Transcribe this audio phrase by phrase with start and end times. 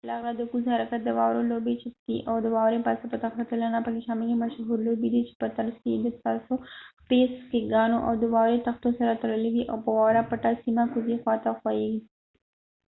[0.09, 3.17] له غره د کوز حرکت د واورو لوبې چې سکي او د واورې پاسه په
[3.23, 6.53] تخته تلنه پکې شامل دي مشهورې لوبې دي چې په ترڅ کې يې د ستاسو
[7.07, 10.83] پښې د سکیګانو او د واورې تختو سره تړلې وي او په واوره پټه سیمه
[10.93, 12.01] کوزې خوا ته خویېږئ